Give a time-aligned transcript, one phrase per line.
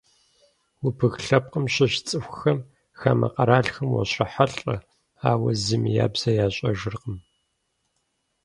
[0.85, 2.59] Убых лъэпкъым щыщ цӏыхухэм
[2.99, 4.75] хамэ къэралхэм уащрохьэлӏэ,
[5.29, 7.17] ауэ зыми я бзэр ящӏэжыркъым.